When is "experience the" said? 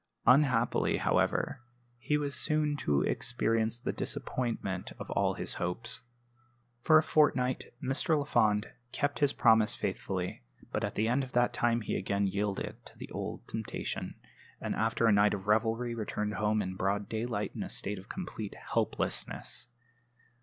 3.03-3.91